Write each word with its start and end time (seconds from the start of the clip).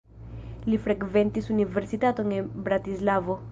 Li 0.71 0.79
frekventis 0.85 1.51
universitaton 1.57 2.35
en 2.39 2.51
Bratislavo. 2.71 3.41